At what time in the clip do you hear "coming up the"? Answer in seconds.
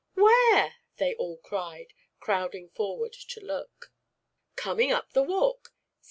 4.55-5.21